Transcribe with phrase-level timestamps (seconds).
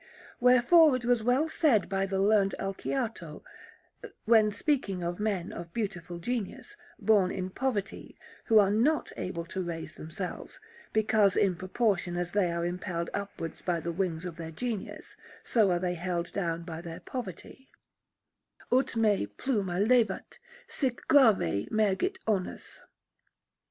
[0.39, 3.43] Wherefore it was well said by the learned Alciato
[4.25, 9.61] when speaking of men of beautiful genius, born in poverty, who are not able to
[9.61, 10.59] raise themselves,
[10.91, 15.69] because, in proportion as they are impelled upwards by the wings of their genius, so
[15.69, 17.69] are they held down by their poverty
[18.71, 22.81] Ut me pluma levat, sic grave mergit onus.